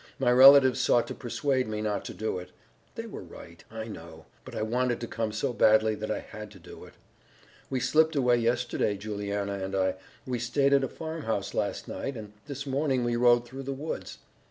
[0.17, 2.49] "My relatives sought to persuade me not to do it.
[2.95, 6.49] They were right, I know, but I wanted to come so badly that I had
[6.53, 6.95] to do it.
[7.69, 9.97] We slipped away yesterday, Juliana and I.
[10.25, 14.17] We stayed at a farmhouse last night, and this morning we rode through the woods.